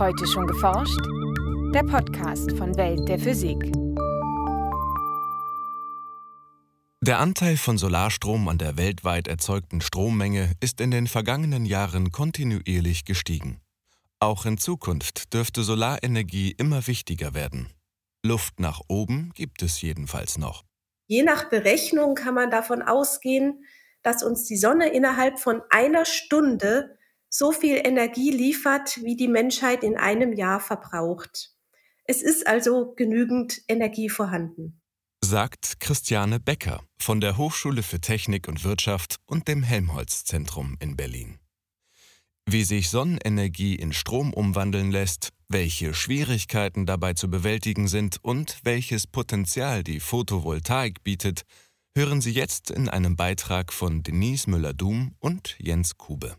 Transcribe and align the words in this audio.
Heute 0.00 0.26
schon 0.26 0.46
geforscht? 0.46 0.98
Der 1.74 1.82
Podcast 1.82 2.52
von 2.52 2.74
Welt 2.78 3.06
der 3.06 3.18
Physik. 3.18 3.58
Der 7.02 7.18
Anteil 7.18 7.58
von 7.58 7.76
Solarstrom 7.76 8.48
an 8.48 8.56
der 8.56 8.78
weltweit 8.78 9.28
erzeugten 9.28 9.82
Strommenge 9.82 10.54
ist 10.62 10.80
in 10.80 10.90
den 10.90 11.06
vergangenen 11.06 11.66
Jahren 11.66 12.12
kontinuierlich 12.12 13.04
gestiegen. 13.04 13.60
Auch 14.20 14.46
in 14.46 14.56
Zukunft 14.56 15.34
dürfte 15.34 15.64
Solarenergie 15.64 16.54
immer 16.56 16.86
wichtiger 16.86 17.34
werden. 17.34 17.68
Luft 18.24 18.58
nach 18.58 18.80
oben 18.88 19.32
gibt 19.34 19.60
es 19.60 19.82
jedenfalls 19.82 20.38
noch. 20.38 20.64
Je 21.08 21.24
nach 21.24 21.50
Berechnung 21.50 22.14
kann 22.14 22.32
man 22.32 22.50
davon 22.50 22.80
ausgehen, 22.80 23.66
dass 24.02 24.22
uns 24.22 24.44
die 24.44 24.56
Sonne 24.56 24.94
innerhalb 24.94 25.38
von 25.38 25.60
einer 25.68 26.06
Stunde 26.06 26.96
so 27.30 27.52
viel 27.52 27.80
Energie 27.82 28.30
liefert, 28.30 28.98
wie 29.02 29.16
die 29.16 29.28
Menschheit 29.28 29.84
in 29.84 29.96
einem 29.96 30.32
Jahr 30.32 30.60
verbraucht. 30.60 31.54
Es 32.04 32.22
ist 32.22 32.46
also 32.46 32.92
genügend 32.96 33.62
Energie 33.68 34.08
vorhanden. 34.08 34.82
Sagt 35.22 35.78
Christiane 35.78 36.40
Becker 36.40 36.82
von 36.98 37.20
der 37.20 37.36
Hochschule 37.36 37.82
für 37.84 38.00
Technik 38.00 38.48
und 38.48 38.64
Wirtschaft 38.64 39.16
und 39.26 39.46
dem 39.46 39.62
Helmholtz-Zentrum 39.62 40.76
in 40.80 40.96
Berlin. 40.96 41.38
Wie 42.46 42.64
sich 42.64 42.90
Sonnenenergie 42.90 43.76
in 43.76 43.92
Strom 43.92 44.34
umwandeln 44.34 44.90
lässt, 44.90 45.28
welche 45.48 45.94
Schwierigkeiten 45.94 46.84
dabei 46.84 47.12
zu 47.12 47.30
bewältigen 47.30 47.86
sind 47.86 48.16
und 48.22 48.58
welches 48.64 49.06
Potenzial 49.06 49.84
die 49.84 50.00
Photovoltaik 50.00 51.04
bietet, 51.04 51.42
hören 51.96 52.20
Sie 52.20 52.32
jetzt 52.32 52.70
in 52.70 52.88
einem 52.88 53.14
Beitrag 53.14 53.72
von 53.72 54.02
Denise 54.02 54.48
Müller-Dum 54.48 55.14
und 55.20 55.54
Jens 55.60 55.96
Kube. 55.96 56.36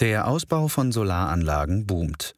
Der 0.00 0.26
Ausbau 0.26 0.68
von 0.68 0.92
Solaranlagen 0.92 1.86
boomt. 1.86 2.36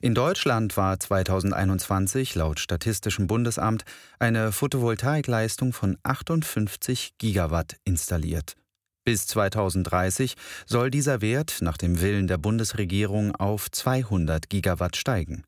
In 0.00 0.14
Deutschland 0.14 0.78
war 0.78 0.98
2021 0.98 2.34
laut 2.34 2.58
Statistischem 2.58 3.26
Bundesamt 3.26 3.84
eine 4.18 4.52
Photovoltaikleistung 4.52 5.74
von 5.74 5.98
58 6.02 7.18
Gigawatt 7.18 7.76
installiert. 7.84 8.54
Bis 9.04 9.26
2030 9.26 10.34
soll 10.64 10.90
dieser 10.90 11.20
Wert 11.20 11.58
nach 11.60 11.76
dem 11.76 12.00
Willen 12.00 12.26
der 12.26 12.38
Bundesregierung 12.38 13.36
auf 13.36 13.70
200 13.70 14.48
Gigawatt 14.48 14.96
steigen. 14.96 15.44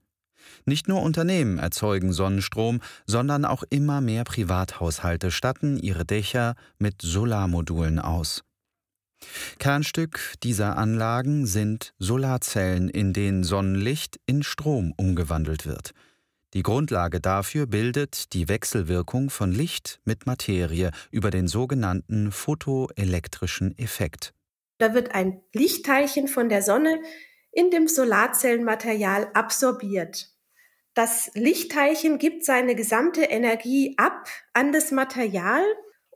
Nicht 0.67 0.89
nur 0.89 1.01
Unternehmen 1.01 1.59
erzeugen 1.59 2.13
Sonnenstrom, 2.13 2.83
sondern 3.07 3.47
auch 3.47 3.63
immer 3.71 4.03
mehr 4.03 4.25
Privathaushalte 4.25 5.31
statten 5.31 5.79
ihre 5.79 6.05
Dächer 6.05 6.55
mit 6.79 7.01
Solarmodulen 7.01 7.99
aus. 7.99 8.45
Kernstück 9.59 10.35
dieser 10.43 10.77
Anlagen 10.77 11.47
sind 11.47 11.95
Solarzellen, 11.99 12.89
in 12.89 13.13
denen 13.13 13.45
Sonnenlicht 13.45 14.21
in 14.27 14.43
Strom 14.43 14.93
umgewandelt 14.97 15.67
wird. 15.67 15.93
Die 16.55 16.63
Grundlage 16.63 17.21
dafür 17.21 17.67
bildet 17.67 18.33
die 18.33 18.49
Wechselwirkung 18.49 19.31
von 19.31 19.53
Licht 19.53 20.01
mit 20.05 20.27
Materie 20.27 20.91
über 21.11 21.31
den 21.31 21.49
sogenannten 21.49 22.33
photoelektrischen 22.33 23.77
Effekt. 23.79 24.33
Da 24.79 24.95
wird 24.95 25.15
ein 25.15 25.43
Lichtteilchen 25.53 26.29
von 26.29 26.49
der 26.49 26.63
Sonne 26.63 27.01
in 27.51 27.71
dem 27.71 27.89
Solarzellenmaterial 27.89 29.29
absorbiert. 29.35 30.31
Das 30.95 31.31
Lichtteilchen 31.35 32.19
gibt 32.19 32.45
seine 32.45 32.75
gesamte 32.75 33.23
Energie 33.23 33.95
ab 33.99 34.29
an 34.53 34.73
das 34.73 34.93
Material 34.93 35.63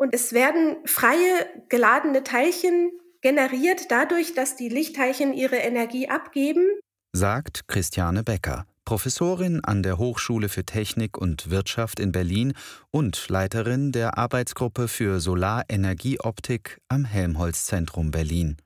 und 0.00 0.14
es 0.14 0.32
werden 0.32 0.76
freie 0.86 1.46
geladene 1.68 2.24
Teilchen 2.24 2.90
generiert 3.20 3.90
dadurch, 3.90 4.34
dass 4.34 4.56
die 4.56 4.70
Lichtteilchen 4.70 5.34
ihre 5.34 5.56
Energie 5.56 6.08
abgeben, 6.08 6.64
sagt 7.12 7.68
Christiane 7.68 8.24
Becker, 8.24 8.64
Professorin 8.86 9.60
an 9.62 9.82
der 9.82 9.98
Hochschule 9.98 10.48
für 10.48 10.64
Technik 10.64 11.18
und 11.18 11.50
Wirtschaft 11.50 12.00
in 12.00 12.12
Berlin 12.12 12.54
und 12.90 13.28
Leiterin 13.28 13.92
der 13.92 14.16
Arbeitsgruppe 14.16 14.88
für 14.88 15.20
Solarenergieoptik 15.20 16.78
am 16.88 17.04
Helmholtz-Zentrum 17.04 18.10
Berlin. 18.10 18.56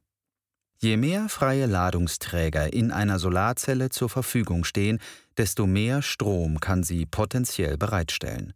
Je 0.78 0.97
mehr 0.97 1.28
freie 1.28 1.67
Ladungsträger 1.67 2.73
in 2.73 2.93
einer 2.93 3.19
Solarzelle 3.19 3.89
zur 3.89 4.09
Verfügung 4.09 4.62
stehen, 4.62 5.00
desto 5.37 5.67
mehr 5.67 6.00
Strom 6.00 6.61
kann 6.61 6.84
sie 6.84 7.06
potenziell 7.06 7.77
bereitstellen. 7.77 8.55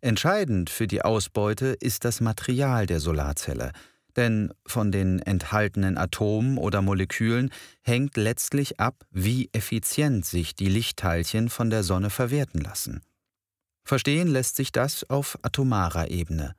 Entscheidend 0.00 0.70
für 0.70 0.86
die 0.86 1.02
Ausbeute 1.02 1.76
ist 1.80 2.04
das 2.04 2.20
Material 2.20 2.86
der 2.86 3.00
Solarzelle, 3.00 3.72
denn 4.16 4.52
von 4.66 4.92
den 4.92 5.18
enthaltenen 5.20 5.98
Atomen 5.98 6.58
oder 6.58 6.82
Molekülen 6.82 7.50
hängt 7.82 8.16
letztlich 8.16 8.80
ab, 8.80 9.04
wie 9.10 9.48
effizient 9.52 10.24
sich 10.24 10.54
die 10.54 10.68
Lichtteilchen 10.68 11.48
von 11.48 11.70
der 11.70 11.82
Sonne 11.82 12.10
verwerten 12.10 12.60
lassen. 12.60 13.00
Verstehen 13.84 14.28
lässt 14.28 14.56
sich 14.56 14.72
das 14.72 15.08
auf 15.10 15.38
atomarer 15.42 16.10
Ebene. 16.10 16.54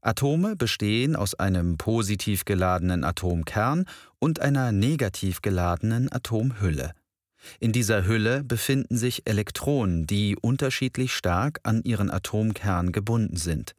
Atome 0.00 0.54
bestehen 0.54 1.16
aus 1.16 1.34
einem 1.34 1.78
positiv 1.78 2.44
geladenen 2.44 3.04
Atomkern 3.04 3.86
und 4.18 4.40
einer 4.40 4.70
negativ 4.70 5.40
geladenen 5.40 6.12
Atomhülle. 6.12 6.92
In 7.60 7.72
dieser 7.72 8.06
Hülle 8.06 8.44
befinden 8.44 8.96
sich 8.96 9.22
Elektronen, 9.26 10.06
die 10.06 10.36
unterschiedlich 10.36 11.12
stark 11.12 11.60
an 11.62 11.82
ihren 11.82 12.10
Atomkern 12.10 12.92
gebunden 12.92 13.36
sind. 13.36 13.74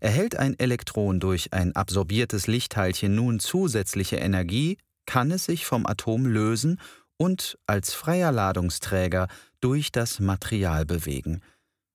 Erhält 0.00 0.36
ein 0.36 0.58
Elektron 0.58 1.20
durch 1.20 1.52
ein 1.52 1.74
absorbiertes 1.74 2.46
Lichtteilchen 2.46 3.14
nun 3.14 3.40
zusätzliche 3.40 4.16
Energie, 4.16 4.78
kann 5.06 5.30
es 5.30 5.46
sich 5.46 5.66
vom 5.66 5.86
Atom 5.86 6.26
lösen 6.26 6.80
und 7.16 7.58
als 7.66 7.92
freier 7.92 8.32
Ladungsträger 8.32 9.28
durch 9.60 9.92
das 9.92 10.20
Material 10.20 10.86
bewegen. 10.86 11.40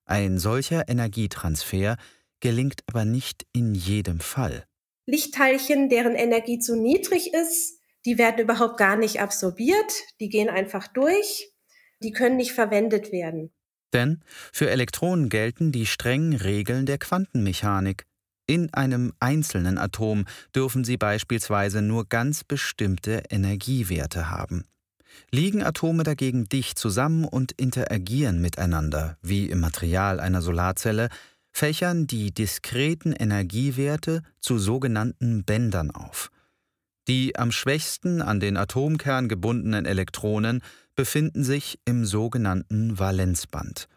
Ein 0.04 0.38
solcher 0.38 0.88
Energietransfer 0.88 1.96
gelingt 2.40 2.82
aber 2.86 3.04
nicht 3.04 3.46
in 3.52 3.74
jedem 3.74 4.20
Fall. 4.20 4.64
Lichtteilchen, 5.06 5.88
deren 5.88 6.14
Energie 6.14 6.58
zu 6.58 6.76
niedrig 6.76 7.32
ist, 7.32 7.75
die 8.06 8.18
werden 8.18 8.38
überhaupt 8.40 8.78
gar 8.78 8.96
nicht 8.96 9.20
absorbiert, 9.20 9.92
die 10.20 10.28
gehen 10.28 10.48
einfach 10.48 10.86
durch, 10.86 11.50
die 12.02 12.12
können 12.12 12.36
nicht 12.36 12.52
verwendet 12.52 13.12
werden. 13.12 13.50
Denn 13.92 14.22
für 14.52 14.70
Elektronen 14.70 15.28
gelten 15.28 15.72
die 15.72 15.86
strengen 15.86 16.34
Regeln 16.34 16.86
der 16.86 16.98
Quantenmechanik. 16.98 18.04
In 18.46 18.72
einem 18.72 19.12
einzelnen 19.18 19.76
Atom 19.76 20.24
dürfen 20.54 20.84
sie 20.84 20.96
beispielsweise 20.96 21.82
nur 21.82 22.08
ganz 22.08 22.44
bestimmte 22.44 23.24
Energiewerte 23.28 24.30
haben. 24.30 24.64
Liegen 25.32 25.62
Atome 25.62 26.04
dagegen 26.04 26.44
dicht 26.44 26.78
zusammen 26.78 27.24
und 27.24 27.52
interagieren 27.52 28.40
miteinander, 28.40 29.16
wie 29.22 29.46
im 29.46 29.60
Material 29.60 30.20
einer 30.20 30.42
Solarzelle, 30.42 31.08
fächern 31.50 32.06
die 32.06 32.32
diskreten 32.32 33.12
Energiewerte 33.12 34.22
zu 34.40 34.58
sogenannten 34.58 35.42
Bändern 35.44 35.90
auf. 35.90 36.30
Die 37.08 37.36
am 37.38 37.52
schwächsten 37.52 38.20
an 38.20 38.40
den 38.40 38.56
Atomkern 38.56 39.28
gebundenen 39.28 39.86
Elektronen 39.86 40.62
befinden 40.94 41.44
sich 41.44 41.78
im 41.84 42.04
sogenannten 42.04 42.98
Valenzband. 42.98 43.88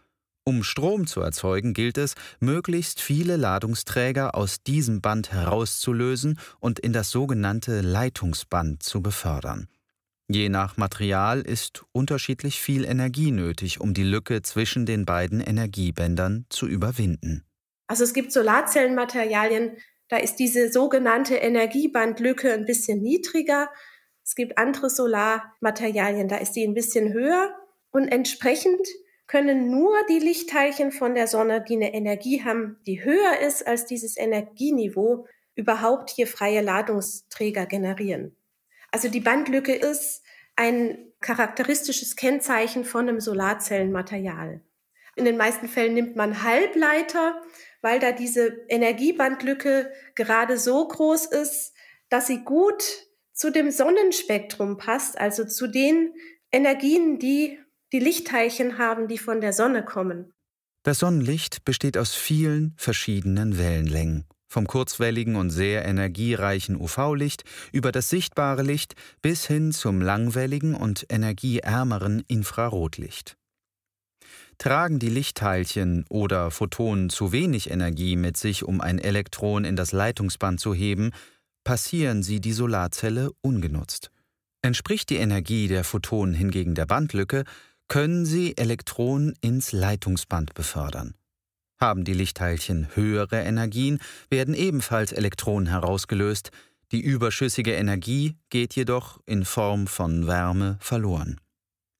Um 0.43 0.63
Strom 0.63 1.05
zu 1.05 1.21
erzeugen, 1.21 1.73
gilt 1.73 1.97
es, 1.97 2.15
möglichst 2.39 3.01
viele 3.01 3.35
Ladungsträger 3.35 4.35
aus 4.35 4.63
diesem 4.63 5.01
Band 5.01 5.31
herauszulösen 5.31 6.39
und 6.59 6.79
in 6.79 6.93
das 6.93 7.11
sogenannte 7.11 7.81
Leitungsband 7.81 8.81
zu 8.81 9.01
befördern. 9.01 9.67
Je 10.27 10.49
nach 10.49 10.77
Material 10.77 11.41
ist 11.41 11.83
unterschiedlich 11.91 12.61
viel 12.61 12.85
Energie 12.85 13.31
nötig, 13.31 13.81
um 13.81 13.93
die 13.93 14.03
Lücke 14.03 14.41
zwischen 14.43 14.85
den 14.85 15.05
beiden 15.05 15.39
Energiebändern 15.39 16.45
zu 16.49 16.67
überwinden. 16.67 17.43
Also 17.87 18.03
es 18.03 18.13
gibt 18.13 18.31
Solarzellenmaterialien, 18.31 19.71
da 20.09 20.17
ist 20.17 20.35
diese 20.35 20.71
sogenannte 20.71 21.35
Energiebandlücke 21.35 22.51
ein 22.53 22.65
bisschen 22.65 23.01
niedriger. 23.01 23.69
Es 24.23 24.35
gibt 24.35 24.57
andere 24.57 24.89
Solarmaterialien, 24.89 26.27
da 26.27 26.37
ist 26.37 26.53
die 26.53 26.67
ein 26.67 26.73
bisschen 26.73 27.13
höher. 27.13 27.55
Und 27.91 28.07
entsprechend 28.07 28.87
können 29.27 29.69
nur 29.69 29.95
die 30.09 30.19
Lichtteilchen 30.19 30.91
von 30.91 31.13
der 31.13 31.27
Sonne, 31.27 31.63
die 31.63 31.75
eine 31.75 31.93
Energie 31.93 32.43
haben, 32.43 32.77
die 32.87 33.03
höher 33.03 33.39
ist 33.39 33.65
als 33.65 33.85
dieses 33.85 34.17
Energieniveau, 34.17 35.27
überhaupt 35.55 36.09
hier 36.09 36.25
freie 36.25 36.61
Ladungsträger 36.61 37.65
generieren. 37.67 38.35
Also 38.91 39.09
die 39.09 39.19
Bandlücke 39.19 39.73
ist 39.73 40.23
ein 40.55 41.11
charakteristisches 41.21 42.15
Kennzeichen 42.15 42.85
von 42.85 43.07
einem 43.07 43.19
Solarzellenmaterial. 43.19 44.61
In 45.15 45.25
den 45.25 45.37
meisten 45.37 45.67
Fällen 45.67 45.93
nimmt 45.93 46.15
man 46.15 46.43
Halbleiter, 46.43 47.41
weil 47.81 47.99
da 47.99 48.11
diese 48.11 48.65
Energiebandlücke 48.67 49.91
gerade 50.15 50.57
so 50.57 50.87
groß 50.87 51.27
ist, 51.27 51.73
dass 52.09 52.27
sie 52.27 52.43
gut 52.43 52.83
zu 53.33 53.51
dem 53.51 53.71
Sonnenspektrum 53.71 54.77
passt, 54.77 55.17
also 55.17 55.45
zu 55.45 55.67
den 55.67 56.13
Energien, 56.51 57.19
die 57.19 57.59
die 57.93 57.99
Lichtteilchen 57.99 58.77
haben, 58.77 59.07
die 59.07 59.17
von 59.17 59.41
der 59.41 59.53
Sonne 59.53 59.83
kommen. 59.83 60.33
Das 60.83 60.99
Sonnenlicht 60.99 61.65
besteht 61.65 61.97
aus 61.97 62.13
vielen 62.15 62.73
verschiedenen 62.77 63.57
Wellenlängen. 63.57 64.25
vom 64.51 64.65
kurzwelligen 64.65 65.35
und 65.35 65.51
sehr 65.51 65.85
energiereichen 65.85 66.75
UV-Licht 66.75 67.43
über 67.71 67.91
das 67.91 68.09
sichtbare 68.09 68.63
Licht 68.63 68.95
bis 69.21 69.45
hin 69.45 69.71
zum 69.71 70.01
langwelligen 70.01 70.73
und 70.73 71.05
energieärmeren 71.07 72.23
Infrarotlicht. 72.27 73.37
Tragen 74.59 74.99
die 74.99 75.09
Lichtteilchen 75.09 76.05
oder 76.09 76.51
Photonen 76.51 77.09
zu 77.09 77.31
wenig 77.31 77.71
Energie 77.71 78.17
mit 78.17 78.35
sich, 78.35 78.65
um 78.65 78.81
ein 78.81 78.99
Elektron 78.99 79.63
in 79.63 79.77
das 79.77 79.93
Leitungsband 79.93 80.59
zu 80.59 80.73
heben, 80.73 81.11
passieren 81.63 82.23
sie 82.23 82.41
die 82.41 82.51
Solarzelle 82.51 83.31
ungenutzt. 83.39 84.11
Entspricht 84.61 85.09
die 85.09 85.15
Energie 85.15 85.69
der 85.69 85.85
Photonen 85.85 86.35
hingegen 86.35 86.75
der 86.75 86.85
Bandlücke, 86.85 87.45
können 87.87 88.25
sie 88.25 88.57
Elektronen 88.57 89.33
ins 89.39 89.71
Leitungsband 89.71 90.53
befördern. 90.53 91.15
Haben 91.79 92.03
die 92.03 92.13
Lichtteilchen 92.13 92.89
höhere 92.95 93.39
Energien, 93.39 93.99
werden 94.29 94.53
ebenfalls 94.53 95.13
Elektronen 95.13 95.69
herausgelöst, 95.69 96.51
die 96.91 96.99
überschüssige 96.99 97.71
Energie 97.75 98.35
geht 98.49 98.75
jedoch 98.75 99.21
in 99.25 99.45
Form 99.45 99.87
von 99.87 100.27
Wärme 100.27 100.77
verloren. 100.81 101.39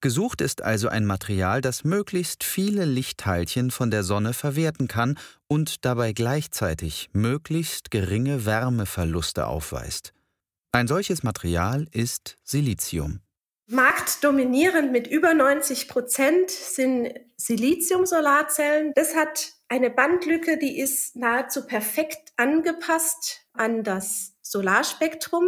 Gesucht 0.02 0.40
ist 0.40 0.64
also 0.64 0.88
ein 0.88 1.06
Material, 1.06 1.60
das 1.60 1.84
möglichst 1.84 2.46
viele 2.46 2.86
Lichtteilchen 2.86 3.70
von 3.70 3.92
der 3.92 4.04
Sonne 4.04 4.34
verwerten 4.34 4.88
kann 4.88 5.20
und 5.48 5.84
dabei 5.84 6.14
gleichzeitig 6.14 7.10
möglichst 7.12 7.92
geringe 7.92 8.46
Wärmeverluste 8.46 9.48
aufweist. 9.48 10.14
Ein 10.72 10.88
solches 10.88 11.24
Material 11.24 11.88
ist 11.92 12.38
Silizium. 12.44 13.20
Marktdominierend 13.68 14.92
mit 14.92 15.06
über 15.06 15.34
90 15.34 15.90
Prozent 15.90 16.50
sind 16.50 17.14
Silizium-Solarzellen. 17.38 18.94
Das 18.96 19.16
hat 19.16 19.52
eine 19.68 19.90
Bandlücke, 19.90 20.58
die 20.58 20.80
ist 20.80 21.16
nahezu 21.16 21.68
perfekt 21.68 22.32
angepasst 22.38 23.42
an 23.54 23.84
das 23.84 24.34
Solarspektrum. 24.42 25.44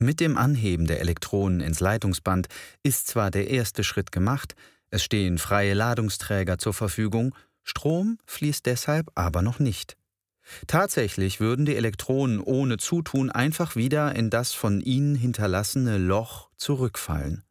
Mit 0.00 0.20
dem 0.20 0.36
Anheben 0.36 0.86
der 0.86 1.00
Elektronen 1.00 1.60
ins 1.60 1.80
Leitungsband 1.80 2.46
ist 2.84 3.08
zwar 3.08 3.32
der 3.32 3.48
erste 3.50 3.82
Schritt 3.82 4.12
gemacht, 4.12 4.54
es 4.90 5.02
stehen 5.02 5.38
freie 5.38 5.74
Ladungsträger 5.74 6.58
zur 6.58 6.72
Verfügung, 6.72 7.34
Strom 7.64 8.18
fließt 8.24 8.64
deshalb 8.64 9.10
aber 9.16 9.42
noch 9.42 9.58
nicht. 9.58 9.96
Tatsächlich 10.66 11.40
würden 11.40 11.66
die 11.66 11.76
Elektronen 11.76 12.40
ohne 12.40 12.78
Zutun 12.78 13.30
einfach 13.30 13.76
wieder 13.76 14.14
in 14.14 14.30
das 14.30 14.52
von 14.52 14.80
ihnen 14.80 15.14
hinterlassene 15.14 15.98
Loch 15.98 16.48
zurückfallen. 16.56 17.42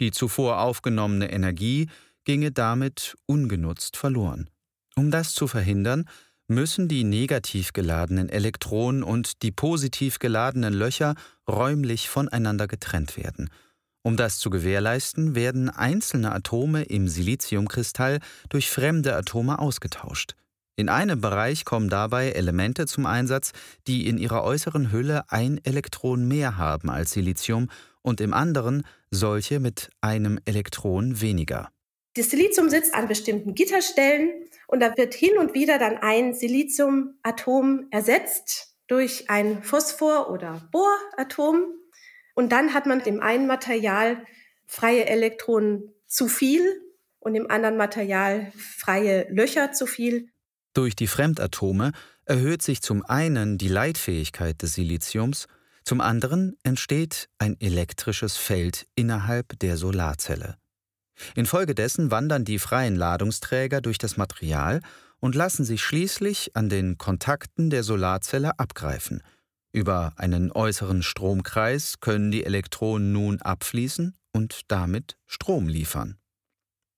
Die 0.00 0.10
zuvor 0.10 0.60
aufgenommene 0.60 1.30
Energie 1.30 1.88
ginge 2.24 2.50
damit 2.50 3.16
ungenutzt 3.26 3.96
verloren. 3.96 4.50
Um 4.96 5.10
das 5.10 5.34
zu 5.34 5.46
verhindern, 5.46 6.08
müssen 6.48 6.88
die 6.88 7.04
negativ 7.04 7.72
geladenen 7.72 8.28
Elektronen 8.28 9.02
und 9.02 9.42
die 9.42 9.52
positiv 9.52 10.18
geladenen 10.18 10.72
Löcher 10.74 11.14
räumlich 11.48 12.08
voneinander 12.08 12.66
getrennt 12.66 13.16
werden. 13.16 13.50
Um 14.02 14.16
das 14.16 14.38
zu 14.38 14.50
gewährleisten, 14.50 15.34
werden 15.34 15.70
einzelne 15.70 16.32
Atome 16.32 16.84
im 16.84 17.08
Siliziumkristall 17.08 18.20
durch 18.48 18.70
fremde 18.70 19.14
Atome 19.14 19.58
ausgetauscht. 19.58 20.34
In 20.76 20.88
einem 20.88 21.20
Bereich 21.20 21.64
kommen 21.64 21.88
dabei 21.88 22.30
Elemente 22.30 22.86
zum 22.86 23.04
Einsatz, 23.04 23.50
die 23.88 24.06
in 24.06 24.16
ihrer 24.16 24.44
äußeren 24.44 24.92
Hülle 24.92 25.24
ein 25.28 25.60
Elektron 25.64 26.28
mehr 26.28 26.56
haben 26.56 26.88
als 26.88 27.10
Silizium 27.10 27.68
und 28.00 28.20
im 28.20 28.32
anderen 28.32 28.84
solche 29.10 29.58
mit 29.58 29.90
einem 30.00 30.38
Elektron 30.44 31.20
weniger. 31.20 31.70
Das 32.14 32.30
Silizium 32.30 32.70
sitzt 32.70 32.94
an 32.94 33.08
bestimmten 33.08 33.54
Gitterstellen 33.54 34.30
und 34.68 34.80
da 34.80 34.96
wird 34.96 35.14
hin 35.14 35.36
und 35.38 35.54
wieder 35.54 35.78
dann 35.78 35.98
ein 35.98 36.32
Siliziumatom 36.32 37.88
ersetzt 37.90 38.77
durch 38.88 39.30
ein 39.30 39.62
Phosphor- 39.62 40.30
oder 40.30 40.68
Bohratom. 40.72 41.74
Und 42.34 42.52
dann 42.52 42.74
hat 42.74 42.86
man 42.86 43.02
dem 43.02 43.20
einen 43.20 43.46
Material 43.46 44.24
freie 44.66 45.06
Elektronen 45.06 45.94
zu 46.06 46.28
viel 46.28 46.80
und 47.20 47.34
im 47.34 47.50
anderen 47.50 47.76
Material 47.76 48.52
freie 48.56 49.26
Löcher 49.30 49.72
zu 49.72 49.86
viel. 49.86 50.28
Durch 50.74 50.94
die 50.94 51.06
Fremdatome 51.06 51.92
erhöht 52.24 52.62
sich 52.62 52.82
zum 52.82 53.04
einen 53.04 53.58
die 53.58 53.68
Leitfähigkeit 53.68 54.60
des 54.62 54.74
Siliziums, 54.74 55.46
zum 55.84 56.00
anderen 56.00 56.56
entsteht 56.62 57.28
ein 57.38 57.58
elektrisches 57.60 58.36
Feld 58.36 58.86
innerhalb 58.94 59.58
der 59.58 59.76
Solarzelle. 59.76 60.58
Infolgedessen 61.34 62.10
wandern 62.10 62.44
die 62.44 62.58
freien 62.58 62.94
Ladungsträger 62.94 63.80
durch 63.80 63.98
das 63.98 64.16
Material 64.16 64.82
und 65.20 65.34
lassen 65.34 65.64
sich 65.64 65.82
schließlich 65.82 66.54
an 66.54 66.68
den 66.68 66.98
Kontakten 66.98 67.70
der 67.70 67.82
Solarzelle 67.82 68.58
abgreifen. 68.58 69.22
Über 69.72 70.12
einen 70.16 70.50
äußeren 70.52 71.02
Stromkreis 71.02 72.00
können 72.00 72.30
die 72.30 72.44
Elektronen 72.44 73.12
nun 73.12 73.40
abfließen 73.42 74.16
und 74.32 74.62
damit 74.68 75.16
Strom 75.26 75.68
liefern. 75.68 76.16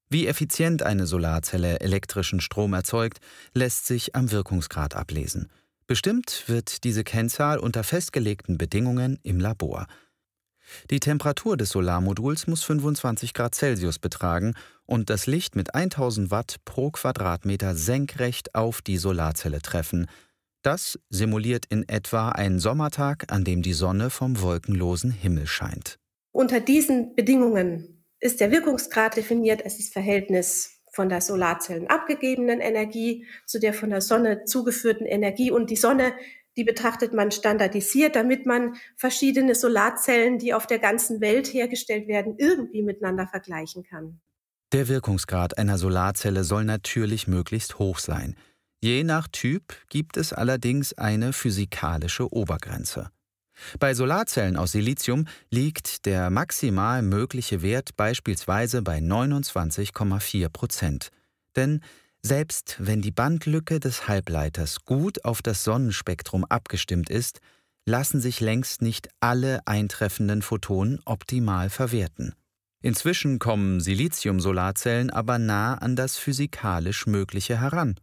Wie 0.09 0.27
effizient 0.27 0.83
eine 0.83 1.07
Solarzelle 1.07 1.81
elektrischen 1.81 2.41
Strom 2.41 2.75
erzeugt, 2.75 3.19
lässt 3.55 3.87
sich 3.87 4.17
am 4.17 4.31
Wirkungsgrad 4.31 4.97
ablesen. 4.97 5.51
Bestimmt 5.87 6.45
wird 6.47 6.85
diese 6.85 7.05
Kennzahl 7.05 7.59
unter 7.59 7.85
festgelegten 7.85 8.59
Bedingungen 8.59 9.19
im 9.23 9.41
Labor. 9.41 9.87
Die 10.91 11.01
Temperatur 11.01 11.57
des 11.57 11.71
Solarmoduls 11.71 12.47
muss 12.47 12.63
25 12.65 13.35
Grad 13.35 13.55
Celsius 13.55 13.99
betragen 13.99 14.55
und 14.87 15.11
das 15.11 15.27
Licht 15.27 15.57
mit 15.57 15.75
1000 15.75 16.31
Watt 16.31 16.57
pro 16.65 16.91
Quadratmeter 16.91 17.75
senkrecht 17.75 18.55
auf 18.55 18.83
die 18.83 18.97
Solarzelle 18.97 19.61
treffen. 19.61 20.07
Das 20.63 20.99
simuliert 21.09 21.65
in 21.71 21.89
etwa 21.89 22.31
einen 22.31 22.59
Sommertag, 22.59 23.25
an 23.33 23.45
dem 23.45 23.63
die 23.63 23.73
Sonne 23.73 24.11
vom 24.11 24.41
wolkenlosen 24.43 25.11
Himmel 25.11 25.47
scheint. 25.47 25.99
Unter 26.33 26.61
diesen 26.61 27.15
Bedingungen 27.15 28.05
ist 28.21 28.41
der 28.41 28.51
Wirkungsgrad 28.51 29.17
definiert 29.17 29.65
als 29.65 29.79
das 29.79 29.89
Verhältnis 29.89 30.81
von 30.93 31.09
der 31.09 31.21
Solarzellen 31.21 31.87
abgegebenen 31.87 32.61
Energie 32.61 33.27
zu 33.47 33.59
der 33.59 33.73
von 33.73 33.91
der 33.91 34.01
Sonne 34.01 34.45
zugeführten 34.45 35.07
Energie. 35.07 35.51
Und 35.51 35.71
die 35.71 35.77
Sonne, 35.77 36.13
die 36.57 36.65
betrachtet 36.65 37.13
man 37.13 37.31
standardisiert, 37.31 38.17
damit 38.17 38.47
man 38.47 38.75
verschiedene 38.97 39.55
Solarzellen, 39.55 40.39
die 40.39 40.55
auf 40.55 40.67
der 40.67 40.79
ganzen 40.79 41.21
Welt 41.21 41.53
hergestellt 41.53 42.09
werden, 42.09 42.35
irgendwie 42.39 42.83
miteinander 42.83 43.27
vergleichen 43.27 43.85
kann. 43.85 44.21
Der 44.73 44.89
Wirkungsgrad 44.89 45.59
einer 45.59 45.79
Solarzelle 45.79 46.45
soll 46.45 46.65
natürlich 46.65 47.27
möglichst 47.27 47.79
hoch 47.79 47.99
sein. 47.99 48.37
Je 48.81 49.05
nach 49.05 49.29
Typ 49.29 49.75
gibt 49.89 50.17
es 50.17 50.33
allerdings 50.33 50.95
eine 50.95 51.33
physikalische 51.33 52.33
Obergrenze. 52.33 53.11
Bei 53.79 53.95
Solarzellen 53.95 54.57
aus 54.57 54.73
Silizium 54.73 55.27
liegt 55.51 56.07
der 56.07 56.31
maximal 56.31 57.03
mögliche 57.03 57.63
Wert 57.63 57.97
beispielsweise 57.97 58.83
bei 58.83 58.99
29,4 58.99 60.49
Prozent. 60.49 61.11
Denn 61.57 61.83
selbst 62.23 62.77
wenn 62.79 63.01
die 63.01 63.11
Bandlücke 63.11 63.81
des 63.81 64.09
Halbleiters 64.09 64.85
gut 64.85 65.25
auf 65.25 65.43
das 65.43 65.65
Sonnenspektrum 65.65 66.45
abgestimmt 66.45 67.11
ist, 67.11 67.41
lassen 67.87 68.21
sich 68.21 68.41
längst 68.41 68.83
nicht 68.83 69.09
alle 69.21 69.67
eintreffenden 69.67 70.43
Photonen 70.43 71.01
optimal 71.05 71.71
verwerten. 71.71 72.35
Inzwischen 72.83 73.39
kommen 73.39 73.81
Silizium-Solarzellen 73.81 75.11
aber 75.11 75.39
nah 75.39 75.75
an 75.75 75.97
das 75.97 76.17
physikalisch 76.17 77.07
Mögliche 77.07 77.61
heran. 77.61 77.97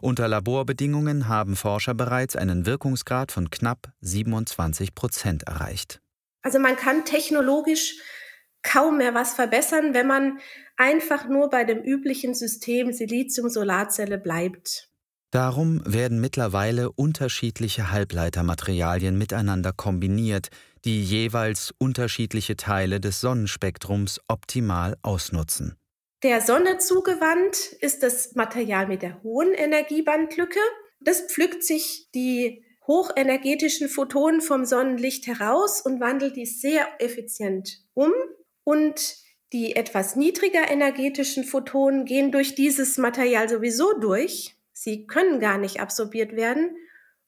Unter 0.00 0.28
Laborbedingungen 0.28 1.28
haben 1.28 1.56
Forscher 1.56 1.94
bereits 1.94 2.36
einen 2.36 2.66
Wirkungsgrad 2.66 3.32
von 3.32 3.50
knapp 3.50 3.92
27 4.00 4.94
Prozent 4.94 5.42
erreicht. 5.44 6.00
Also 6.42 6.58
man 6.58 6.76
kann 6.76 7.04
technologisch 7.04 7.96
kaum 8.62 8.98
mehr 8.98 9.14
was 9.14 9.34
verbessern, 9.34 9.94
wenn 9.94 10.06
man 10.06 10.38
einfach 10.76 11.28
nur 11.28 11.50
bei 11.50 11.64
dem 11.64 11.78
üblichen 11.78 12.34
System 12.34 12.92
Silizium-Solarzelle 12.92 14.18
bleibt. 14.18 14.88
Darum 15.30 15.82
werden 15.86 16.20
mittlerweile 16.20 16.92
unterschiedliche 16.92 17.90
Halbleitermaterialien 17.90 19.16
miteinander 19.16 19.72
kombiniert, 19.72 20.48
die 20.84 21.02
jeweils 21.02 21.72
unterschiedliche 21.78 22.56
Teile 22.56 23.00
des 23.00 23.20
Sonnenspektrums 23.20 24.20
optimal 24.28 24.98
ausnutzen. 25.02 25.76
Der 26.22 26.40
Sonne 26.40 26.78
zugewandt 26.78 27.56
ist 27.80 28.02
das 28.02 28.34
Material 28.34 28.86
mit 28.86 29.02
der 29.02 29.22
hohen 29.22 29.54
Energiebandlücke. 29.54 30.60
Das 31.00 31.22
pflückt 31.22 31.64
sich 31.64 32.10
die 32.14 32.62
hochenergetischen 32.86 33.88
Photonen 33.88 34.40
vom 34.40 34.64
Sonnenlicht 34.64 35.26
heraus 35.26 35.80
und 35.80 36.00
wandelt 36.00 36.36
die 36.36 36.46
sehr 36.46 36.86
effizient 36.98 37.80
um. 37.94 38.12
Und 38.64 39.16
die 39.52 39.76
etwas 39.76 40.16
niedriger 40.16 40.70
energetischen 40.70 41.44
Photonen 41.44 42.04
gehen 42.04 42.32
durch 42.32 42.54
dieses 42.54 42.96
Material 42.96 43.48
sowieso 43.48 43.98
durch. 43.98 44.56
Sie 44.72 45.06
können 45.06 45.40
gar 45.40 45.58
nicht 45.58 45.80
absorbiert 45.80 46.34
werden. 46.34 46.76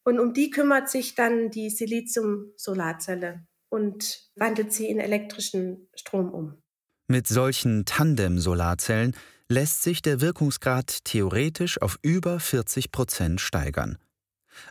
Und 0.04 0.18
um 0.18 0.32
die 0.32 0.50
kümmert 0.50 0.88
sich 0.90 1.14
dann 1.14 1.50
die 1.50 1.70
Silizium-Solarzelle 1.70 3.46
und 3.68 4.30
wandelt 4.36 4.72
sie 4.72 4.86
in 4.86 5.00
elektrischen 5.00 5.88
Strom 5.94 6.32
um. 6.32 6.62
Mit 7.08 7.26
solchen 7.26 7.84
Tandem-Solarzellen 7.84 9.14
lässt 9.48 9.82
sich 9.82 10.00
der 10.00 10.20
Wirkungsgrad 10.20 11.04
theoretisch 11.04 11.80
auf 11.80 11.98
über 12.02 12.40
40 12.40 12.92
Prozent 12.92 13.40
steigern. 13.40 13.98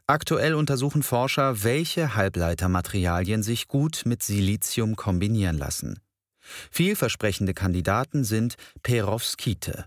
Aktuell 0.08 0.55
untersuchen 0.55 1.03
Forscher, 1.03 1.63
welche 1.63 2.15
Halbleitermaterialien 2.15 3.43
sich 3.43 3.67
gut 3.67 4.03
mit 4.05 4.24
Silizium 4.24 4.96
kombinieren 4.96 5.58
lassen. 5.58 6.00
Vielversprechende 6.71 7.53
Kandidaten 7.53 8.23
sind 8.23 8.55
Perovskite. 8.83 9.85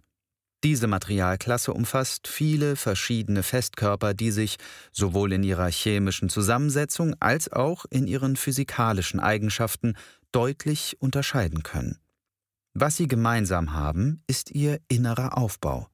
Diese 0.65 0.87
Materialklasse 0.87 1.73
umfasst 1.73 2.29
viele 2.29 2.77
verschiedene 2.77 3.43
Festkörper, 3.43 4.15
die 4.15 4.31
sich 4.31 4.57
sowohl 4.91 5.33
in 5.33 5.43
ihrer 5.43 5.71
chemischen 5.71 6.29
Zusammensetzung 6.29 7.15
als 7.21 7.53
auch 7.53 7.85
in 7.91 8.07
ihren 8.07 8.37
physikalischen 8.37 9.21
Eigenschaften 9.21 9.97
deutlich 10.33 10.97
unterscheiden 10.99 11.63
können. 11.63 11.99
Was 12.75 12.97
sie 12.97 13.07
gemeinsam 13.07 13.75
haben, 13.75 14.23
ist 14.27 14.51
ihr 14.51 14.81
innerer 14.89 15.39
Aufbau. 15.39 15.89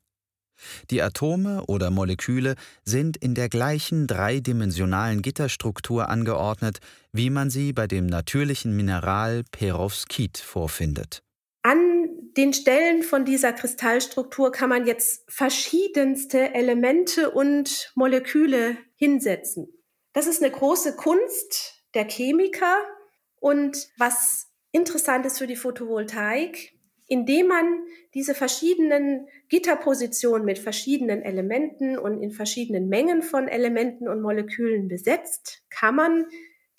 Die 0.91 1.03
Atome 1.03 1.65
oder 1.67 1.91
Moleküle 1.91 2.55
sind 2.85 3.17
in 3.17 3.35
der 3.35 3.49
gleichen 3.49 4.07
dreidimensionalen 4.07 5.23
Gitterstruktur 5.23 6.09
angeordnet, 6.09 6.79
wie 7.13 7.31
man 7.31 7.51
sie 7.51 7.73
bei 7.73 7.87
dem 7.87 8.07
natürlichen 8.07 8.77
Mineral 8.77 9.45
Perovskit 9.51 10.39
vorfindet. 10.39 11.23
An 11.63 12.09
den 12.37 12.53
Stellen 12.53 13.03
von 13.03 13.25
dieser 13.25 13.53
Kristallstruktur 13.53 14.53
kann 14.53 14.71
man 14.71 14.87
jetzt 14.87 15.25
verschiedenste 15.29 16.55
Elemente 16.55 17.31
und 17.31 17.93
Moleküle 17.95 18.77
hinsetzen. 18.97 19.69
Das 20.13 20.27
ist 20.27 20.43
eine 20.43 20.53
große 20.53 20.97
Kunst 20.97 21.85
der 21.95 22.09
Chemiker 22.09 22.77
und 23.41 23.89
was 23.99 24.49
interessant 24.73 25.27
ist 25.27 25.39
für 25.39 25.47
die 25.47 25.57
Photovoltaik, 25.57 26.72
indem 27.13 27.49
man 27.49 27.85
diese 28.15 28.35
verschiedenen 28.35 29.27
Gitterpositionen 29.51 30.47
mit 30.47 30.59
verschiedenen 30.59 31.21
Elementen 31.21 31.99
und 31.99 32.23
in 32.23 32.31
verschiedenen 32.31 32.89
Mengen 32.89 33.21
von 33.21 33.49
Elementen 33.49 34.09
und 34.09 34.23
Molekülen 34.23 34.89
besetzt, 34.89 35.63
kann 35.69 35.95
man 35.95 36.25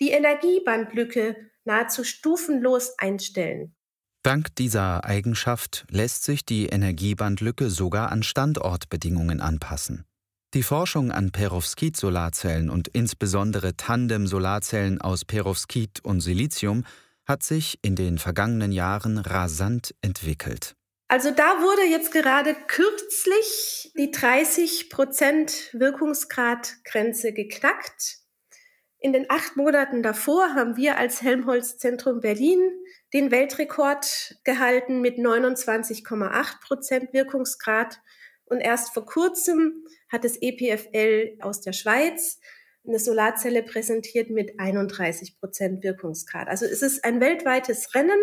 die 0.00 0.10
Energiebandlücke 0.10 1.36
nahezu 1.64 2.02
stufenlos 2.02 2.98
einstellen. 2.98 3.76
Dank 4.24 4.56
dieser 4.56 5.04
Eigenschaft 5.04 5.86
lässt 5.88 6.24
sich 6.24 6.44
die 6.44 6.66
Energiebandlücke 6.66 7.70
sogar 7.70 8.10
an 8.10 8.24
Standortbedingungen 8.24 9.40
anpassen. 9.40 10.04
Die 10.52 10.64
Forschung 10.64 11.12
an 11.12 11.30
Perovskit-Solarzellen 11.30 12.70
und 12.70 12.88
insbesondere 12.88 13.76
Tandem-Solarzellen 13.76 15.00
aus 15.00 15.24
Perovskit 15.24 16.04
und 16.04 16.20
Silizium 16.20 16.84
hat 17.26 17.42
sich 17.42 17.78
in 17.82 17.96
den 17.96 18.18
vergangenen 18.18 18.72
Jahren 18.72 19.18
rasant 19.18 19.94
entwickelt. 20.02 20.74
Also 21.08 21.30
da 21.30 21.60
wurde 21.60 21.84
jetzt 21.88 22.12
gerade 22.12 22.54
kürzlich 22.66 23.92
die 23.96 24.10
30 24.10 24.90
Prozent 24.90 25.70
Wirkungsgradgrenze 25.72 27.32
geknackt. 27.32 28.18
In 28.98 29.12
den 29.12 29.26
acht 29.28 29.56
Monaten 29.56 30.02
davor 30.02 30.54
haben 30.54 30.76
wir 30.76 30.96
als 30.96 31.20
Helmholtz-Zentrum 31.20 32.20
Berlin 32.20 32.58
den 33.12 33.30
Weltrekord 33.30 34.36
gehalten 34.44 35.02
mit 35.02 35.18
29,8 35.18 36.60
Prozent 36.62 37.12
Wirkungsgrad. 37.12 38.00
Und 38.46 38.60
erst 38.60 38.94
vor 38.94 39.04
kurzem 39.04 39.84
hat 40.10 40.24
das 40.24 40.38
EPFL 40.40 41.36
aus 41.40 41.60
der 41.60 41.74
Schweiz 41.74 42.40
eine 42.86 42.98
Solarzelle 42.98 43.62
präsentiert 43.62 44.30
mit 44.30 44.58
31 44.58 45.38
Prozent 45.38 45.82
Wirkungsgrad. 45.82 46.48
Also 46.48 46.66
es 46.66 46.82
ist 46.82 47.04
ein 47.04 47.20
weltweites 47.20 47.94
Rennen 47.94 48.20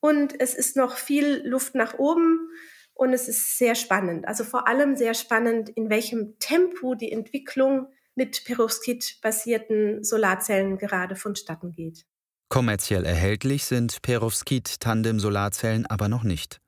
und 0.00 0.38
es 0.40 0.54
ist 0.54 0.76
noch 0.76 0.96
viel 0.96 1.42
Luft 1.46 1.74
nach 1.74 1.98
oben 1.98 2.50
und 2.94 3.12
es 3.12 3.28
ist 3.28 3.58
sehr 3.58 3.74
spannend. 3.74 4.28
Also 4.28 4.44
vor 4.44 4.68
allem 4.68 4.96
sehr 4.96 5.14
spannend, 5.14 5.70
in 5.70 5.88
welchem 5.88 6.38
Tempo 6.38 6.94
die 6.94 7.10
Entwicklung 7.10 7.86
mit 8.14 8.44
Perovskit-basierten 8.44 10.04
Solarzellen 10.04 10.76
gerade 10.76 11.16
vonstatten 11.16 11.72
geht. 11.72 12.04
Kommerziell 12.48 13.06
erhältlich 13.06 13.64
sind 13.64 14.02
Perovskit-Tandem-Solarzellen 14.02 15.86
aber 15.86 16.08
noch 16.08 16.22
nicht. 16.22 16.60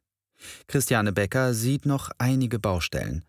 Christiane 0.67 1.13
Becker 1.13 1.53
sieht 1.53 1.85
noch 1.85 2.11
einige 2.19 2.59
Baustellen. 2.59 3.25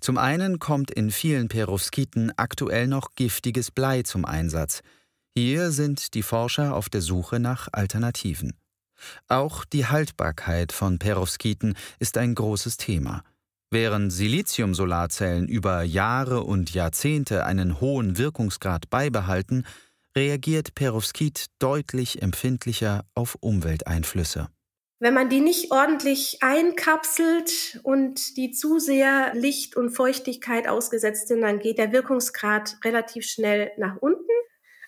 Zum 0.00 0.18
einen 0.18 0.58
kommt 0.58 0.90
in 0.90 1.10
vielen 1.10 1.48
Perovskiten 1.48 2.32
aktuell 2.36 2.86
noch 2.86 3.14
giftiges 3.14 3.70
Blei 3.70 4.02
zum 4.02 4.24
Einsatz. 4.24 4.82
Hier 5.36 5.70
sind 5.70 6.14
die 6.14 6.22
Forscher 6.22 6.74
auf 6.74 6.88
der 6.88 7.00
Suche 7.00 7.38
nach 7.38 7.68
Alternativen. 7.72 8.54
Auch 9.28 9.64
die 9.64 9.86
Haltbarkeit 9.86 10.72
von 10.72 10.98
Perovskiten 10.98 11.74
ist 11.98 12.18
ein 12.18 12.34
großes 12.34 12.76
Thema. 12.76 13.22
Während 13.70 14.12
Silizium-Solarzellen 14.12 15.46
über 15.46 15.82
Jahre 15.82 16.42
und 16.42 16.72
Jahrzehnte 16.72 17.44
einen 17.44 17.80
hohen 17.80 18.16
Wirkungsgrad 18.16 18.88
beibehalten, 18.88 19.64
reagiert 20.16 20.74
Perovskit 20.74 21.46
deutlich 21.58 22.22
empfindlicher 22.22 23.04
auf 23.14 23.36
Umwelteinflüsse. 23.40 24.48
Wenn 25.00 25.14
man 25.14 25.28
die 25.28 25.40
nicht 25.40 25.70
ordentlich 25.70 26.38
einkapselt 26.40 27.78
und 27.84 28.36
die 28.36 28.50
zu 28.50 28.80
sehr 28.80 29.32
Licht 29.34 29.76
und 29.76 29.90
Feuchtigkeit 29.90 30.66
ausgesetzt 30.66 31.28
sind, 31.28 31.42
dann 31.42 31.60
geht 31.60 31.78
der 31.78 31.92
Wirkungsgrad 31.92 32.78
relativ 32.84 33.24
schnell 33.24 33.70
nach 33.78 33.96
unten. 34.00 34.26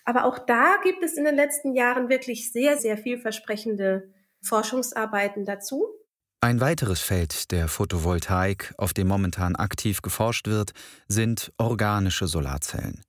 Aber 0.03 0.25
auch 0.25 0.39
da 0.39 0.77
gibt 0.83 1.01
es 1.03 1.13
in 1.13 1.23
den 1.23 1.35
letzten 1.35 1.73
Jahren 1.73 2.09
wirklich 2.09 2.51
sehr, 2.51 2.77
sehr 2.77 2.97
vielversprechende 2.97 4.11
Forschungsarbeiten 4.41 5.45
dazu. 5.45 5.87
Ein 6.41 6.59
weiteres 6.59 6.99
Feld 6.99 7.51
der 7.51 7.67
Photovoltaik, 7.67 8.73
auf 8.77 8.93
dem 8.93 9.07
momentan 9.07 9.55
aktiv 9.55 10.01
geforscht 10.01 10.47
wird, 10.47 10.71
sind 11.07 11.53
organische 11.57 12.27
Solarzellen. 12.27 13.03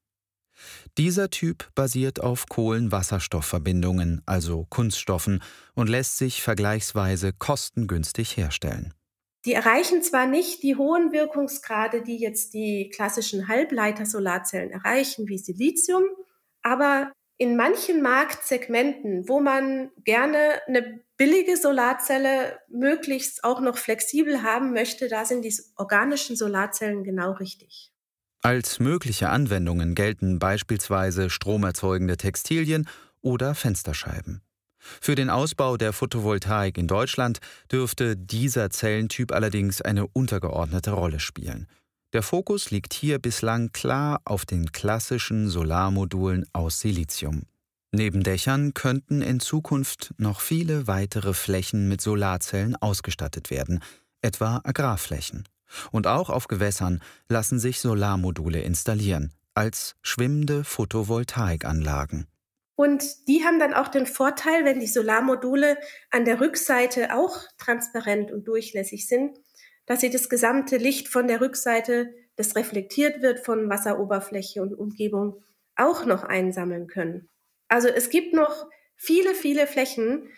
Dieser 0.98 1.30
Typ 1.30 1.68
basiert 1.74 2.20
auf 2.20 2.46
Kohlenwasserstoffverbindungen, 2.46 4.22
also 4.26 4.66
Kunststoffen, 4.68 5.42
und 5.74 5.88
lässt 5.88 6.18
sich 6.18 6.42
vergleichsweise 6.42 7.32
kostengünstig 7.32 8.36
herstellen. 8.36 8.92
Die 9.44 9.54
erreichen 9.54 10.02
zwar 10.02 10.26
nicht 10.26 10.62
die 10.62 10.76
hohen 10.76 11.12
Wirkungsgrade, 11.12 12.02
die 12.02 12.18
jetzt 12.18 12.54
die 12.54 12.90
klassischen 12.94 13.48
Halbleiter-Solarzellen 13.48 14.70
erreichen, 14.70 15.28
wie 15.28 15.38
Silizium, 15.38 16.04
aber 16.62 17.12
in 17.38 17.56
manchen 17.56 18.02
Marktsegmenten, 18.02 19.28
wo 19.28 19.40
man 19.40 19.90
gerne 20.04 20.60
eine 20.68 21.00
billige 21.16 21.56
Solarzelle 21.56 22.60
möglichst 22.68 23.42
auch 23.42 23.60
noch 23.60 23.78
flexibel 23.78 24.42
haben 24.42 24.72
möchte, 24.72 25.08
da 25.08 25.24
sind 25.24 25.44
die 25.44 25.54
organischen 25.76 26.36
Solarzellen 26.36 27.02
genau 27.02 27.32
richtig. 27.32 27.91
Als 28.44 28.80
mögliche 28.80 29.30
Anwendungen 29.30 29.94
gelten 29.94 30.40
beispielsweise 30.40 31.30
stromerzeugende 31.30 32.16
Textilien 32.16 32.88
oder 33.20 33.54
Fensterscheiben. 33.54 34.42
Für 35.00 35.14
den 35.14 35.30
Ausbau 35.30 35.76
der 35.76 35.92
Photovoltaik 35.92 36.76
in 36.76 36.88
Deutschland 36.88 37.38
dürfte 37.70 38.16
dieser 38.16 38.70
Zellentyp 38.70 39.30
allerdings 39.30 39.80
eine 39.80 40.08
untergeordnete 40.08 40.90
Rolle 40.90 41.20
spielen. 41.20 41.68
Der 42.12 42.24
Fokus 42.24 42.72
liegt 42.72 42.94
hier 42.94 43.20
bislang 43.20 43.70
klar 43.70 44.20
auf 44.24 44.44
den 44.44 44.72
klassischen 44.72 45.48
Solarmodulen 45.48 46.44
aus 46.52 46.80
Silizium. 46.80 47.44
Neben 47.92 48.24
Dächern 48.24 48.74
könnten 48.74 49.22
in 49.22 49.38
Zukunft 49.38 50.14
noch 50.18 50.40
viele 50.40 50.88
weitere 50.88 51.32
Flächen 51.32 51.88
mit 51.88 52.00
Solarzellen 52.00 52.74
ausgestattet 52.74 53.50
werden, 53.50 53.84
etwa 54.20 54.60
Agrarflächen. 54.64 55.44
Und 55.90 56.06
auch 56.06 56.30
auf 56.30 56.48
Gewässern 56.48 57.02
lassen 57.28 57.58
sich 57.58 57.80
Solarmodule 57.80 58.60
installieren, 58.60 59.32
als 59.54 59.96
schwimmende 60.02 60.64
Photovoltaikanlagen. 60.64 62.26
Und 62.74 63.28
die 63.28 63.44
haben 63.44 63.58
dann 63.58 63.74
auch 63.74 63.88
den 63.88 64.06
Vorteil, 64.06 64.64
wenn 64.64 64.80
die 64.80 64.86
Solarmodule 64.86 65.76
an 66.10 66.24
der 66.24 66.40
Rückseite 66.40 67.14
auch 67.14 67.36
transparent 67.58 68.32
und 68.32 68.48
durchlässig 68.48 69.06
sind, 69.06 69.38
dass 69.86 70.00
sie 70.00 70.10
das 70.10 70.28
gesamte 70.28 70.78
Licht 70.78 71.08
von 71.08 71.26
der 71.26 71.40
Rückseite, 71.40 72.14
das 72.36 72.56
reflektiert 72.56 73.20
wird 73.22 73.40
von 73.40 73.68
Wasseroberfläche 73.68 74.62
und 74.62 74.74
Umgebung, 74.74 75.42
auch 75.76 76.06
noch 76.06 76.22
einsammeln 76.24 76.86
können. 76.86 77.28
Also 77.68 77.88
es 77.88 78.10
gibt 78.10 78.34
noch 78.34 78.66
viele, 78.96 79.34
viele 79.34 79.66
Flächen, 79.66 80.28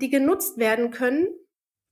die 0.00 0.10
genutzt 0.10 0.58
werden 0.58 0.90
können, 0.90 1.28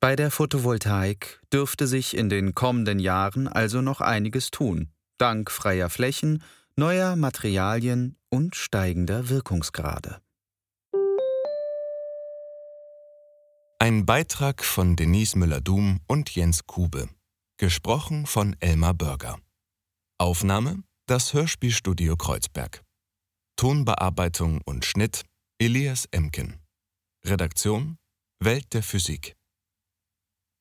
bei 0.00 0.16
der 0.16 0.30
Photovoltaik 0.30 1.40
dürfte 1.52 1.86
sich 1.86 2.16
in 2.16 2.28
den 2.28 2.54
kommenden 2.54 2.98
Jahren 2.98 3.48
also 3.48 3.80
noch 3.80 4.00
einiges 4.00 4.50
tun, 4.50 4.92
dank 5.18 5.50
freier 5.50 5.90
Flächen, 5.90 6.42
neuer 6.76 7.16
Materialien 7.16 8.16
und 8.30 8.54
steigender 8.54 9.28
Wirkungsgrade. 9.28 10.20
Ein 13.80 14.06
Beitrag 14.06 14.64
von 14.64 14.96
Denise 14.96 15.36
Müller-Dum 15.36 16.00
und 16.06 16.34
Jens 16.34 16.66
Kube. 16.66 17.08
Gesprochen 17.58 18.26
von 18.26 18.56
Elmar 18.60 18.94
Börger. 18.94 19.38
Aufnahme: 20.18 20.82
Das 21.06 21.32
Hörspielstudio 21.32 22.16
Kreuzberg. 22.16 22.82
Tonbearbeitung 23.56 24.60
und 24.64 24.84
Schnitt: 24.84 25.22
Elias 25.58 26.06
Emken. 26.10 26.58
Redaktion: 27.24 27.98
Welt 28.40 28.72
der 28.74 28.82
Physik. 28.82 29.38